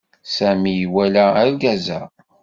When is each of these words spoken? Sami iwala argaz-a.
Sami 0.35 0.71
iwala 0.85 1.25
argaz-a. 1.41 1.99